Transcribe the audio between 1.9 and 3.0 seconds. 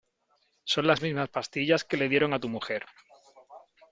le dieron a tu mujer.